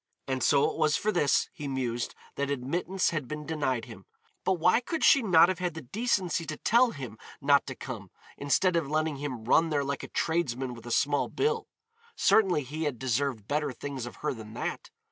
And 0.27 0.41
so 0.43 0.67
it 0.71 0.77
was 0.79 0.97
for 0.97 1.11
this, 1.11 1.47
he 1.53 1.67
mused, 1.67 2.15
that 2.33 2.49
admittance 2.49 3.11
had 3.11 3.27
been 3.27 3.45
denied 3.45 3.85
him. 3.85 4.07
But 4.43 4.53
why 4.53 4.79
could 4.79 5.03
she 5.03 5.21
not 5.21 5.47
have 5.47 5.59
had 5.59 5.75
the 5.75 5.83
decency 5.83 6.43
to 6.47 6.57
tell 6.57 6.89
him 6.89 7.19
not 7.39 7.67
to 7.67 7.75
come 7.75 8.09
instead 8.35 8.75
of 8.75 8.89
letting 8.89 9.17
him 9.17 9.43
run 9.45 9.69
there 9.69 9.83
like 9.83 10.01
a 10.01 10.07
tradesman 10.07 10.73
with 10.73 10.87
a 10.87 10.91
small 10.91 11.27
bill? 11.29 11.67
Certainly 12.15 12.63
he 12.63 12.85
had 12.85 12.97
deserved 12.97 13.47
better 13.47 13.71
things 13.71 14.07
of 14.07 14.15
her 14.25 14.33
than 14.33 14.55
that. 14.55 14.89